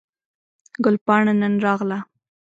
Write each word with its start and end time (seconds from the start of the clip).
ګل 0.83 0.95
پاڼه 1.05 1.33
نن 1.41 1.53
راغله 1.65 1.99